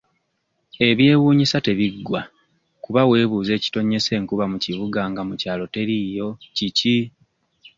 Ebyewuunyisa 0.89 1.57
tebiggwa 1.65 2.21
kuba 2.83 3.01
weebuuza 3.09 3.51
ekitonnyesa 3.55 4.11
enkuba 4.17 4.45
mu 4.51 4.57
kibuga 4.63 5.01
nga 5.09 5.21
mu 5.27 5.35
kyalo 5.41 5.65
teriiyo 5.73 6.27
kiki? 6.55 6.97